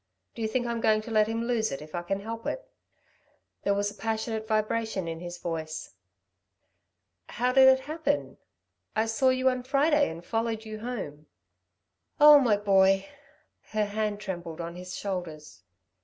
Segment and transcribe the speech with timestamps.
[0.33, 2.67] do you think I'm going to let him lose it, if I can help it."
[3.61, 5.91] There was a passionate vibration in his voice.
[7.29, 8.37] "How did it happen?
[8.95, 11.27] I saw you on Friday and followed you home."
[12.19, 13.09] "Oh, my boy!"
[13.73, 15.61] Her hand trembled on his shoulders.